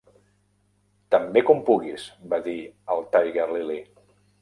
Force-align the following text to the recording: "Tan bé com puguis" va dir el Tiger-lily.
"Tan 1.17 1.27
bé 1.37 1.45
com 1.51 1.63
puguis" 1.69 2.09
va 2.35 2.43
dir 2.51 2.59
el 2.97 3.09
Tiger-lily. 3.19 3.83